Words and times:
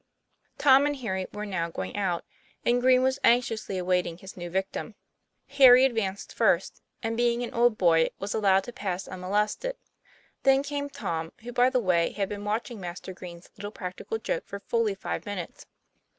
Tom 0.57 0.87
and 0.87 0.95
Harry 0.95 1.27
were 1.31 1.45
now 1.45 1.69
going 1.69 1.95
out; 1.95 2.25
and 2.65 2.81
Green 2.81 3.03
was 3.03 3.19
anxiously 3.23 3.77
awaiting 3.77 4.17
his 4.17 4.35
new 4.35 4.49
victim. 4.49 4.95
Harry 5.49 5.85
advanced 5.85 6.33
first, 6.33 6.81
and, 7.03 7.15
being 7.15 7.43
an 7.43 7.53
old 7.53 7.77
boy, 7.77 8.09
was 8.17 8.33
allowed 8.33 8.63
to 8.63 8.73
pass 8.73 9.07
unmolested; 9.07 9.77
then 10.41 10.63
came 10.63 10.89
Tom, 10.89 11.33
who, 11.41 11.51
by 11.51 11.69
the 11.69 11.79
way, 11.79 12.13
had 12.13 12.27
been 12.29 12.43
watching 12.45 12.79
Master 12.79 13.13
Green's 13.13 13.51
little 13.57 13.69
practical 13.69 14.17
joke 14.17 14.47
for 14.47 14.59
fully 14.61 14.95
five 14.95 15.23
minutes. 15.27 15.67